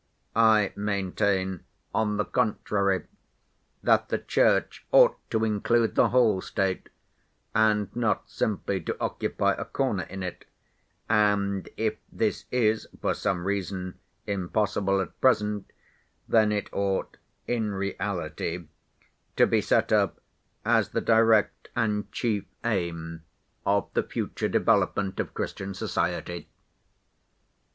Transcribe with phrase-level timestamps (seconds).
[0.35, 1.63] I maintain,
[1.93, 3.05] on the contrary,
[3.83, 6.89] that the Church ought to include the whole State,
[7.53, 10.45] and not simply to occupy a corner in it,
[11.07, 15.71] and, if this is, for some reason, impossible at present,
[16.27, 18.65] then it ought, in reality,
[19.35, 20.19] to be set up
[20.65, 23.21] as the direct and chief aim
[23.67, 26.49] of the future development of Christian society!"